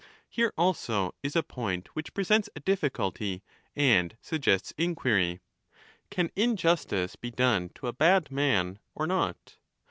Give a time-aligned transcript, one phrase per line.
[0.01, 3.43] 10 Here also is a point which presents a difficulty
[3.75, 5.41] and suggests inquiry.
[6.09, 9.57] Can injustice be done to a bad man or not?